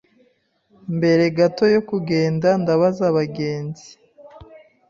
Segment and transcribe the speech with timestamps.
[0.97, 3.89] mbere gato yo kugenda, ndabaza abagenzi